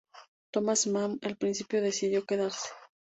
[0.51, 2.69] Thomas Mann en principio decidió quedarse.